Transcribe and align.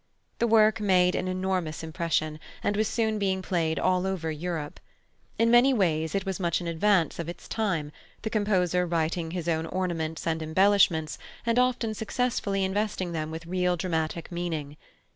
The 0.39 0.47
work 0.47 0.79
made 0.79 1.13
an 1.13 1.27
enormous 1.27 1.83
impression, 1.83 2.39
and 2.63 2.75
was 2.75 2.87
soon 2.87 3.19
being 3.19 3.43
played 3.43 3.77
over 3.77 4.27
all 4.29 4.31
Europe. 4.33 4.79
In 5.37 5.51
many 5.51 5.75
ways 5.75 6.15
it 6.15 6.25
was 6.25 6.39
much 6.39 6.59
in 6.59 6.65
advance 6.65 7.19
of 7.19 7.29
its 7.29 7.47
time, 7.47 7.91
the 8.23 8.31
composer 8.31 8.87
writing 8.87 9.29
his 9.29 9.47
own 9.47 9.67
ornaments 9.67 10.25
and 10.25 10.41
embellishments, 10.41 11.19
and 11.45 11.59
often 11.59 11.93
successfully 11.93 12.63
investing 12.63 13.11
them 13.11 13.29
with 13.29 13.45
real 13.45 13.77
dramatic 13.77 14.31
meaning. 14.31 14.75